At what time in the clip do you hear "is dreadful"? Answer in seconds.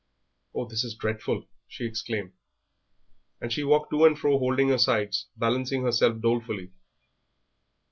0.83-1.45